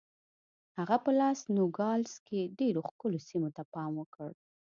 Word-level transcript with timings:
هغه 0.77 0.97
په 1.03 1.11
لاس 1.19 1.39
نوګالس 1.55 2.13
کې 2.27 2.51
ډېرو 2.59 2.81
ښکلو 2.89 3.19
سیمو 3.27 3.49
ته 3.55 3.63
پام 3.73 3.91
وکړ. 3.97 4.29